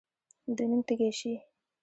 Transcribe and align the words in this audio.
د 0.55 0.57
نوم 0.69 0.81
تږی 0.87 1.09
شي. 1.19 1.33